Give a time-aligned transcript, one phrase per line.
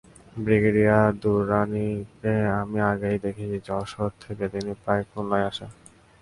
[0.37, 5.69] Brigadier দুররানিকে আমি আগেও দেখেছি, যশোর থেকে তিনি প্রায়ই খুলনা আসেন।